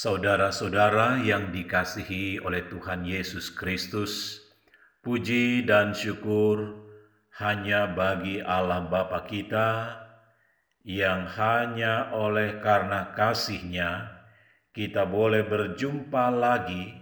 Saudara-saudara 0.00 1.20
yang 1.20 1.52
dikasihi 1.52 2.40
oleh 2.40 2.64
Tuhan 2.72 3.04
Yesus 3.04 3.52
Kristus, 3.52 4.40
puji 5.04 5.60
dan 5.68 5.92
syukur 5.92 6.88
hanya 7.36 7.84
bagi 7.84 8.40
Allah 8.40 8.88
Bapa 8.88 9.28
kita 9.28 10.00
yang 10.88 11.28
hanya 11.36 12.16
oleh 12.16 12.64
karena 12.64 13.12
kasihnya 13.12 14.08
kita 14.72 15.04
boleh 15.04 15.44
berjumpa 15.44 16.32
lagi 16.32 16.96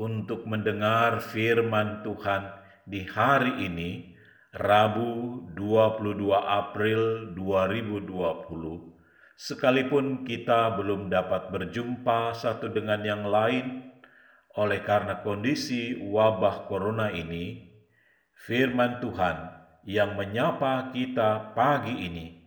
untuk 0.00 0.48
mendengar 0.48 1.20
firman 1.20 2.00
Tuhan 2.00 2.48
di 2.88 3.04
hari 3.04 3.68
ini, 3.68 4.16
Rabu 4.56 5.44
22 5.52 6.16
April 6.32 7.28
2020 7.36 8.97
sekalipun 9.38 10.26
kita 10.26 10.74
belum 10.74 11.06
dapat 11.06 11.54
berjumpa 11.54 12.34
satu 12.34 12.74
dengan 12.74 12.98
yang 13.06 13.22
lain 13.22 13.86
oleh 14.58 14.82
karena 14.82 15.22
kondisi 15.22 15.94
wabah 15.94 16.66
corona 16.66 17.14
ini, 17.14 17.70
firman 18.34 18.98
Tuhan 18.98 19.46
yang 19.86 20.18
menyapa 20.18 20.90
kita 20.90 21.54
pagi 21.54 21.94
ini 21.94 22.42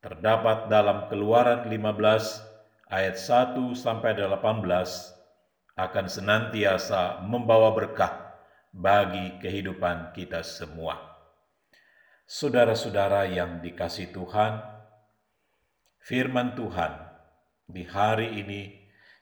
terdapat 0.00 0.72
dalam 0.72 1.12
Keluaran 1.12 1.68
15 1.68 2.88
ayat 2.88 3.16
1 3.20 3.76
sampai 3.76 4.16
18 4.16 4.64
akan 5.76 6.06
senantiasa 6.08 7.20
membawa 7.28 7.76
berkah 7.76 8.40
bagi 8.72 9.36
kehidupan 9.36 10.16
kita 10.16 10.40
semua. 10.40 10.96
Saudara-saudara 12.24 13.28
yang 13.28 13.60
dikasih 13.60 14.08
Tuhan, 14.16 14.81
firman 16.02 16.58
Tuhan 16.58 16.98
di 17.70 17.86
hari 17.86 18.42
ini 18.42 18.74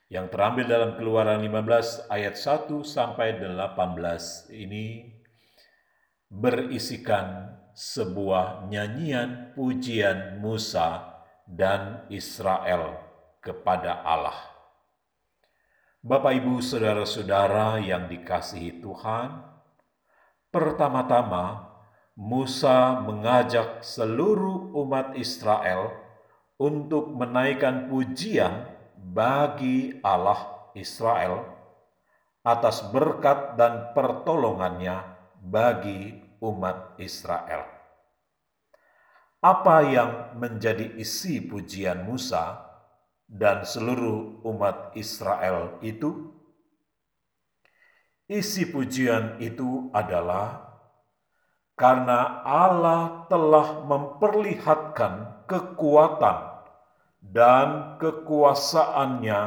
yang 0.08 0.32
terambil 0.32 0.66
dalam 0.66 0.96
Keluaran 0.96 1.44
15 1.44 2.08
ayat 2.08 2.34
1 2.34 2.72
sampai 2.82 3.36
18 3.36 4.50
ini 4.56 5.12
berisikan 6.32 7.52
sebuah 7.76 8.66
nyanyian 8.66 9.52
pujian 9.54 10.40
Musa 10.42 11.20
dan 11.44 12.08
Israel 12.10 12.98
kepada 13.44 14.02
Allah. 14.02 14.36
Bapak, 16.00 16.32
ibu, 16.32 16.64
saudara-saudara 16.64 17.76
yang 17.84 18.08
dikasihi 18.08 18.80
Tuhan, 18.80 19.36
pertama-tama 20.48 21.76
Musa 22.16 22.98
mengajak 23.04 23.84
seluruh 23.84 24.72
umat 24.80 25.12
Israel 25.20 26.09
untuk 26.60 27.08
menaikkan 27.16 27.88
pujian 27.88 28.68
bagi 29.00 29.96
Allah 30.04 30.68
Israel 30.76 31.48
atas 32.44 32.84
berkat 32.92 33.56
dan 33.56 33.96
pertolongannya 33.96 35.00
bagi 35.40 36.20
umat 36.44 37.00
Israel. 37.00 37.64
Apa 39.40 39.80
yang 39.88 40.36
menjadi 40.36 41.00
isi 41.00 41.40
pujian 41.40 42.04
Musa 42.04 42.60
dan 43.24 43.64
seluruh 43.64 44.44
umat 44.44 44.92
Israel 45.00 45.80
itu? 45.80 46.28
Isi 48.28 48.68
pujian 48.68 49.40
itu 49.40 49.88
adalah 49.96 50.70
karena 51.72 52.44
Allah 52.44 53.24
telah 53.32 53.80
memperlihatkan 53.88 55.48
kekuatan 55.48 56.49
dan 57.20 58.00
kekuasaannya 58.00 59.40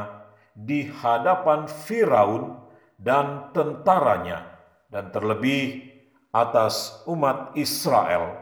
di 0.54 0.86
hadapan 0.86 1.66
Firaun 1.66 2.54
dan 2.94 3.50
tentaranya, 3.50 4.46
dan 4.88 5.10
terlebih 5.10 5.90
atas 6.30 7.02
umat 7.10 7.52
Israel 7.58 8.38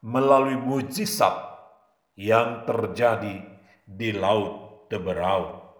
melalui 0.00 0.54
mujizat 0.54 1.34
yang 2.14 2.62
terjadi 2.62 3.42
di 3.82 4.10
Laut 4.14 4.86
Teberau, 4.86 5.74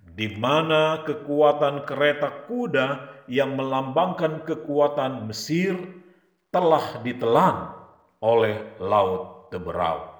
di 0.00 0.32
mana 0.40 1.04
kekuatan 1.04 1.84
kereta 1.84 2.48
kuda 2.48 2.88
yang 3.28 3.54
melambangkan 3.54 4.42
kekuatan 4.48 5.28
Mesir 5.28 5.76
telah 6.48 6.98
ditelan 7.04 7.76
oleh 8.24 8.56
Laut 8.80 9.52
Teberau 9.52 10.19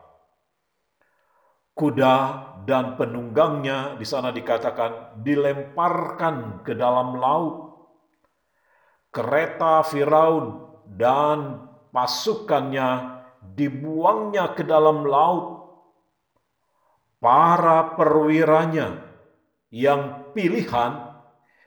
kuda 1.75 2.16
dan 2.69 2.94
penunggangnya 3.00 3.97
di 3.97 4.04
sana 4.04 4.31
dikatakan 4.34 5.22
dilemparkan 5.25 6.66
ke 6.66 6.76
dalam 6.76 7.16
laut. 7.16 7.72
Kereta 9.10 9.82
Firaun 9.82 10.70
dan 10.86 11.66
pasukannya 11.91 13.20
dibuangnya 13.58 14.54
ke 14.54 14.62
dalam 14.62 15.03
laut. 15.03 15.66
Para 17.20 18.00
perwiranya 18.00 19.04
yang 19.69 20.32
pilihan 20.32 21.10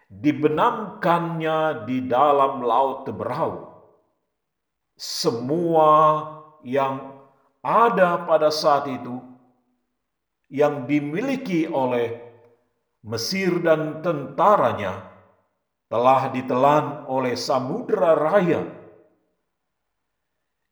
dibenamkannya 0.10 1.86
di 1.86 2.06
dalam 2.10 2.66
laut 2.66 3.06
Teberau. 3.06 3.70
Semua 4.98 5.92
yang 6.66 7.22
ada 7.62 8.24
pada 8.26 8.50
saat 8.50 8.90
itu 8.90 9.33
yang 10.54 10.86
dimiliki 10.86 11.66
oleh 11.66 12.22
Mesir 13.04 13.60
dan 13.60 14.00
tentaranya 14.06 15.12
telah 15.92 16.32
ditelan 16.32 17.04
oleh 17.10 17.36
samudera 17.36 18.16
raya 18.16 18.64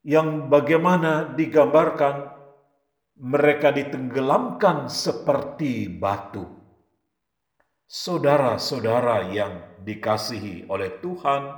yang 0.07 0.47
bagaimana 0.47 1.33
digambarkan 1.35 2.31
mereka 3.19 3.75
ditenggelamkan 3.75 4.87
seperti 4.87 5.91
batu. 5.91 6.47
Saudara-saudara 7.91 9.27
yang 9.35 9.83
dikasihi 9.83 10.71
oleh 10.71 11.03
Tuhan, 11.03 11.51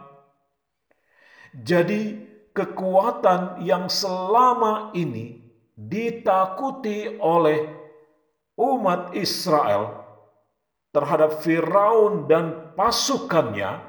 jadi 1.53 2.17
kekuatan 2.57 3.61
yang 3.61 3.85
selama 3.85 4.89
ini 4.97 5.37
ditakuti 5.77 7.21
oleh 7.21 7.82
umat 8.63 9.11
Israel 9.11 9.99
terhadap 10.95 11.43
Firaun 11.43 12.29
dan 12.29 12.71
pasukannya 12.79 13.81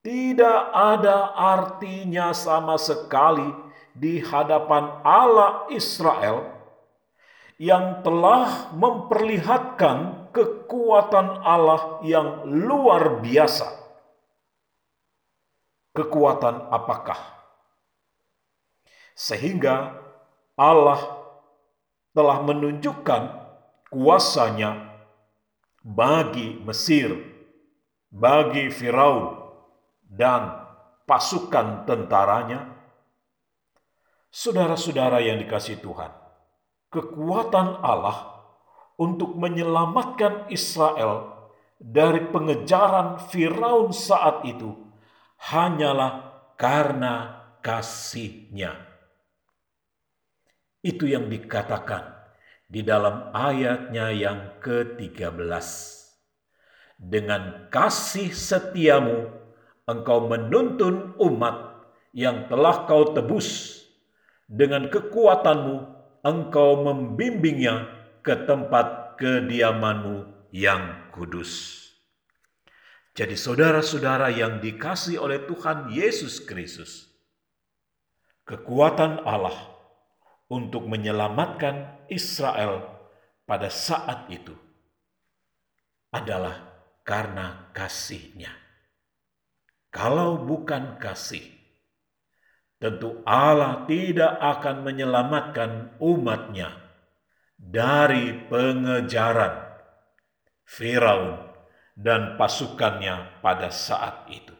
tidak 0.00 0.60
ada 0.72 1.34
artinya 1.34 2.30
sama 2.32 2.78
sekali 2.78 3.50
di 3.92 4.22
hadapan 4.22 5.02
Allah 5.02 5.66
Israel 5.74 6.60
yang 7.60 8.00
telah 8.00 8.72
memperlihatkan 8.72 10.32
kekuatan 10.32 11.44
Allah 11.44 12.00
yang 12.06 12.48
luar 12.48 13.20
biasa. 13.20 13.68
Kekuatan 15.92 16.72
apakah? 16.72 17.20
Sehingga 19.12 20.00
Allah 20.56 21.00
telah 22.16 22.40
menunjukkan 22.40 23.39
kuasanya 23.90 25.02
bagi 25.82 26.62
Mesir, 26.62 27.10
bagi 28.08 28.70
Firaun, 28.70 29.36
dan 30.06 30.66
pasukan 31.04 31.84
tentaranya. 31.84 32.78
Saudara-saudara 34.30 35.18
yang 35.18 35.42
dikasih 35.42 35.82
Tuhan, 35.82 36.14
kekuatan 36.94 37.82
Allah 37.82 38.46
untuk 38.94 39.34
menyelamatkan 39.34 40.46
Israel 40.54 41.34
dari 41.82 42.30
pengejaran 42.30 43.18
Firaun 43.26 43.90
saat 43.90 44.46
itu 44.46 44.70
hanyalah 45.50 46.30
karena 46.54 47.42
kasihnya. 47.64 48.76
Itu 50.78 51.10
yang 51.10 51.26
dikatakan 51.26 52.19
di 52.70 52.86
dalam 52.86 53.34
ayatnya 53.34 54.14
yang 54.14 54.62
ke-13. 54.62 55.66
Dengan 57.02 57.66
kasih 57.66 58.30
setiamu, 58.30 59.26
engkau 59.90 60.30
menuntun 60.30 61.18
umat 61.18 61.82
yang 62.14 62.46
telah 62.46 62.86
kau 62.86 63.10
tebus. 63.10 63.82
Dengan 64.46 64.86
kekuatanmu, 64.86 65.76
engkau 66.22 66.86
membimbingnya 66.86 67.90
ke 68.22 68.46
tempat 68.46 69.18
kediamanmu 69.18 70.50
yang 70.54 71.10
kudus. 71.10 71.82
Jadi 73.18 73.34
saudara-saudara 73.34 74.30
yang 74.30 74.62
dikasih 74.62 75.18
oleh 75.18 75.42
Tuhan 75.42 75.90
Yesus 75.90 76.38
Kristus, 76.46 77.10
kekuatan 78.46 79.26
Allah 79.26 79.79
untuk 80.50 80.90
menyelamatkan 80.90 82.04
Israel 82.10 82.82
pada 83.46 83.70
saat 83.70 84.26
itu. 84.28 84.52
adalah 86.10 86.66
karena 87.06 87.70
kasihnya. 87.70 88.50
Kalau 89.94 90.42
bukan 90.42 90.98
kasih, 90.98 91.42
tentu 92.82 93.22
Allah 93.22 93.86
tidak 93.86 94.38
akan 94.38 94.86
menyelamatkan 94.86 95.70
umatnya 96.02 96.74
dari 97.58 98.38
pengejaran 98.46 99.70
Firaun 100.66 101.38
dan 101.98 102.38
pasukannya 102.38 103.42
pada 103.42 103.74
saat 103.74 104.30
itu. 104.30 104.54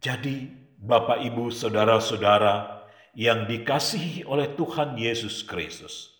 Jadi, 0.00 0.48
Bapak, 0.80 1.20
Ibu, 1.24 1.52
saudara-saudara 1.52 2.79
yang 3.14 3.50
dikasihi 3.50 4.22
oleh 4.22 4.54
Tuhan 4.54 4.94
Yesus 4.94 5.42
Kristus, 5.42 6.14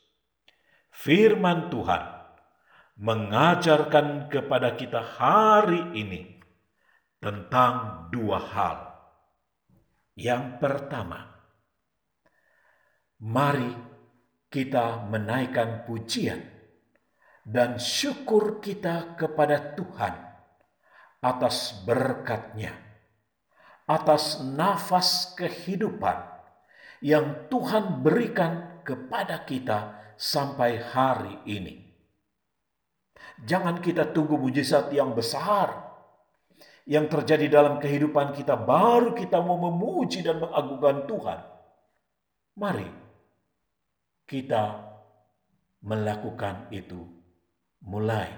firman 0.90 1.70
Tuhan 1.70 2.20
mengajarkan 3.00 4.28
kepada 4.28 4.76
kita 4.76 5.00
hari 5.00 5.80
ini 5.96 6.42
tentang 7.22 8.06
dua 8.12 8.38
hal. 8.40 8.78
Yang 10.18 10.60
pertama, 10.60 11.32
mari 13.22 13.72
kita 14.52 15.06
menaikkan 15.08 15.88
pujian 15.88 16.42
dan 17.46 17.80
syukur 17.80 18.60
kita 18.60 19.16
kepada 19.16 19.72
Tuhan 19.78 20.14
atas 21.24 21.80
berkatnya, 21.88 22.76
atas 23.88 24.44
nafas 24.44 25.32
kehidupan 25.38 26.39
yang 27.00 27.48
Tuhan 27.48 28.04
berikan 28.04 28.84
kepada 28.84 29.44
kita 29.44 30.12
sampai 30.20 30.80
hari 30.80 31.34
ini. 31.48 31.90
Jangan 33.40 33.80
kita 33.80 34.12
tunggu 34.12 34.36
mujizat 34.36 34.92
yang 34.92 35.16
besar 35.16 35.90
yang 36.84 37.08
terjadi 37.08 37.46
dalam 37.48 37.78
kehidupan 37.78 38.36
kita, 38.36 38.56
baru 38.56 39.14
kita 39.14 39.40
mau 39.40 39.56
memuji 39.56 40.20
dan 40.24 40.40
mengagungkan 40.40 41.06
Tuhan. 41.06 41.40
Mari 42.58 42.90
kita 44.28 44.64
melakukan 45.80 46.68
itu 46.74 47.00
mulai 47.86 48.28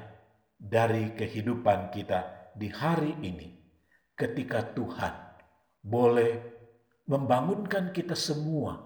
dari 0.54 1.10
kehidupan 1.16 1.90
kita 1.90 2.52
di 2.54 2.70
hari 2.70 3.18
ini, 3.24 3.50
ketika 4.14 4.62
Tuhan 4.76 5.14
boleh 5.82 6.61
membangunkan 7.06 7.90
kita 7.90 8.14
semua 8.14 8.78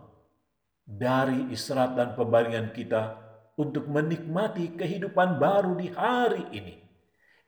dari 0.87 1.51
istirahat 1.53 1.99
dan 1.99 2.09
pembaringan 2.15 2.71
kita 2.73 3.19
untuk 3.59 3.89
menikmati 3.89 4.77
kehidupan 4.77 5.41
baru 5.41 5.75
di 5.75 5.89
hari 5.91 6.45
ini 6.53 6.75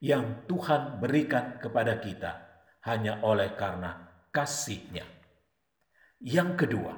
yang 0.03 0.47
Tuhan 0.47 0.99
berikan 0.99 1.59
kepada 1.63 1.99
kita 1.99 2.33
hanya 2.87 3.21
oleh 3.23 3.55
karena 3.55 4.09
kasihnya. 4.33 5.05
Yang 6.19 6.51
kedua, 6.67 6.95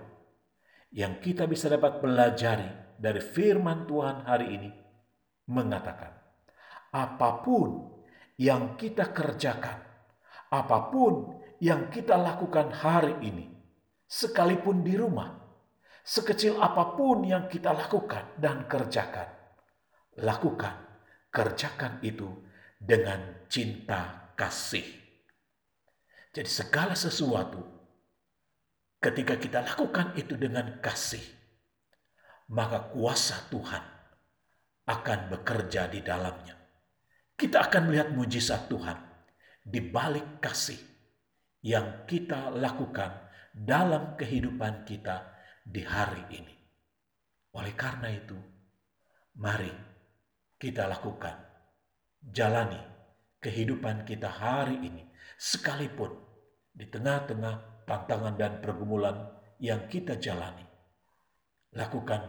yang 0.96 1.20
kita 1.20 1.44
bisa 1.44 1.68
dapat 1.68 2.00
pelajari 2.00 2.96
dari 2.96 3.20
firman 3.20 3.84
Tuhan 3.84 4.24
hari 4.24 4.46
ini 4.56 4.70
mengatakan, 5.50 6.12
apa 6.92 7.30
pun 7.44 8.00
yang 8.40 8.74
kita 8.80 9.12
kerjakan, 9.12 9.78
apa 10.50 10.78
pun 10.88 11.36
yang 11.60 11.92
kita 11.92 12.16
lakukan 12.16 12.72
hari 12.72 13.16
ini, 13.20 13.59
sekalipun 14.10 14.82
di 14.82 14.98
rumah, 14.98 15.30
sekecil 16.02 16.58
apa 16.58 16.98
pun 16.98 17.22
yang 17.22 17.46
kita 17.46 17.70
lakukan 17.70 18.34
dan 18.34 18.66
kerjakan, 18.66 19.30
lakukan, 20.18 20.74
kerjakan 21.30 22.02
itu 22.02 22.26
dengan 22.74 23.46
cinta 23.46 24.34
kasih. 24.34 24.82
Jadi 26.34 26.50
segala 26.50 26.98
sesuatu 26.98 27.62
ketika 28.98 29.38
kita 29.38 29.62
lakukan 29.62 30.18
itu 30.18 30.34
dengan 30.34 30.82
kasih, 30.82 31.22
maka 32.50 32.90
kuasa 32.90 33.46
Tuhan 33.46 33.84
akan 34.90 35.20
bekerja 35.30 35.86
di 35.86 36.02
dalamnya. 36.02 36.58
Kita 37.38 37.62
akan 37.70 37.88
melihat 37.88 38.10
mujizat 38.10 38.66
Tuhan 38.66 38.98
di 39.62 39.78
balik 39.78 40.42
kasih 40.42 40.76
yang 41.62 42.04
kita 42.10 42.50
lakukan 42.52 43.29
dalam 43.54 44.14
kehidupan 44.14 44.86
kita 44.86 45.26
di 45.66 45.82
hari 45.82 46.22
ini. 46.34 46.54
Oleh 47.54 47.74
karena 47.74 48.08
itu, 48.14 48.38
mari 49.38 49.70
kita 50.58 50.86
lakukan 50.86 51.34
jalani 52.30 52.78
kehidupan 53.40 54.04
kita 54.04 54.28
hari 54.28 54.76
ini, 54.84 55.08
sekalipun 55.40 56.12
di 56.70 56.86
tengah-tengah 56.86 57.84
tantangan 57.88 58.36
dan 58.36 58.60
pergumulan 58.60 59.16
yang 59.58 59.88
kita 59.88 60.20
jalani. 60.20 60.64
Lakukan 61.74 62.22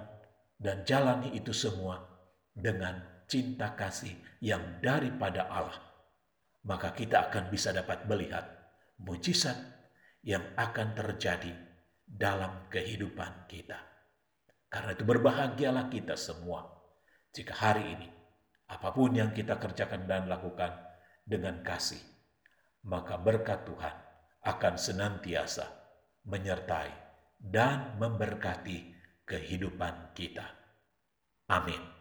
dan 0.58 0.88
jalani 0.88 1.36
itu 1.36 1.52
semua 1.52 2.02
dengan 2.56 3.26
cinta 3.28 3.76
kasih 3.76 4.16
yang 4.40 4.80
daripada 4.80 5.48
Allah. 5.52 5.80
Maka 6.62 6.94
kita 6.94 7.30
akan 7.30 7.50
bisa 7.50 7.74
dapat 7.74 8.06
melihat 8.06 8.46
mujizat 9.02 9.58
yang 10.22 10.44
akan 10.58 10.94
terjadi 10.94 11.54
dalam 12.06 12.70
kehidupan 12.70 13.50
kita. 13.50 13.78
Karena 14.72 14.96
itu 14.96 15.04
berbahagialah 15.04 15.92
kita 15.92 16.16
semua 16.16 16.82
jika 17.32 17.56
hari 17.56 17.96
ini 17.96 18.10
apa 18.72 18.92
pun 18.92 19.12
yang 19.12 19.36
kita 19.36 19.60
kerjakan 19.60 20.08
dan 20.08 20.28
lakukan 20.32 20.72
dengan 21.28 21.60
kasih, 21.64 22.00
maka 22.88 23.20
berkat 23.20 23.68
Tuhan 23.68 23.96
akan 24.48 24.74
senantiasa 24.80 25.68
menyertai 26.28 26.92
dan 27.40 28.00
memberkati 28.00 28.96
kehidupan 29.28 30.16
kita. 30.16 30.46
Amin. 31.52 32.01